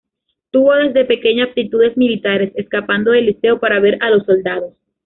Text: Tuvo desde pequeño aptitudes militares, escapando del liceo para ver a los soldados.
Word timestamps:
Tuvo 0.49 0.73
desde 0.73 1.05
pequeño 1.05 1.43
aptitudes 1.43 1.95
militares, 1.95 2.51
escapando 2.55 3.11
del 3.11 3.27
liceo 3.27 3.59
para 3.59 3.79
ver 3.79 3.99
a 4.01 4.09
los 4.09 4.25
soldados. 4.25 4.73